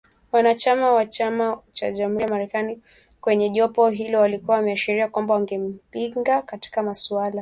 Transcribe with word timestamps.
Wanachama 0.31 0.91
wa 0.93 1.05
chama 1.05 1.61
cha 1.71 1.91
Jamuhuri 1.91 2.23
ya 2.23 2.29
Marekani, 2.29 2.81
kwenye 3.21 3.49
jopo 3.49 3.89
hilo 3.89 4.19
walikuwa 4.19 4.57
wameashiria 4.57 5.07
kwamba 5.07 5.33
wangempinga 5.33 6.41
katika 6.41 6.83
masuala 6.83 7.17
mbalimbali 7.19 7.29